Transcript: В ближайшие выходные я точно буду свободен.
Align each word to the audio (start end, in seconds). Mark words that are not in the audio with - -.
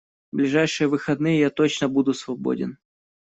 В 0.31 0.35
ближайшие 0.37 0.87
выходные 0.87 1.39
я 1.41 1.51
точно 1.51 1.87
буду 1.87 2.15
свободен. 2.15 2.79